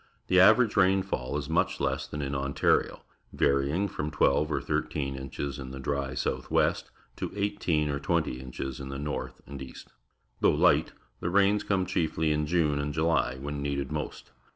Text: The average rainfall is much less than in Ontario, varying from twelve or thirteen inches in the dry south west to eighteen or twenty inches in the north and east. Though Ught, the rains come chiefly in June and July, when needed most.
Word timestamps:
The 0.29 0.39
average 0.39 0.75
rainfall 0.75 1.37
is 1.37 1.47
much 1.47 1.79
less 1.79 2.07
than 2.07 2.23
in 2.23 2.33
Ontario, 2.33 3.03
varying 3.33 3.87
from 3.87 4.09
twelve 4.09 4.51
or 4.51 4.59
thirteen 4.59 5.15
inches 5.15 5.59
in 5.59 5.69
the 5.69 5.79
dry 5.79 6.15
south 6.15 6.49
west 6.49 6.89
to 7.17 7.31
eighteen 7.35 7.87
or 7.87 7.99
twenty 7.99 8.39
inches 8.41 8.79
in 8.79 8.89
the 8.89 8.97
north 8.97 9.41
and 9.45 9.61
east. 9.61 9.89
Though 10.39 10.57
Ught, 10.57 10.93
the 11.19 11.29
rains 11.29 11.61
come 11.63 11.85
chiefly 11.85 12.31
in 12.31 12.47
June 12.47 12.79
and 12.79 12.95
July, 12.95 13.37
when 13.39 13.61
needed 13.61 13.91
most. 13.91 14.31